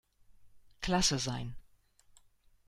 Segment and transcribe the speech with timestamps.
[0.81, 1.55] Klasse sein.